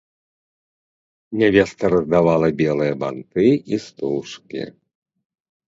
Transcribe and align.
Нявеста 1.41 1.83
раздавала 1.95 2.49
белыя 2.63 2.93
банты 3.05 3.47
і 3.53 3.75
стужкі. 3.87 4.69